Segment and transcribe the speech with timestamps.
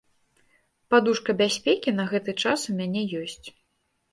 [0.93, 3.47] Падушка бяспекі на гэты час у мяне ёсць.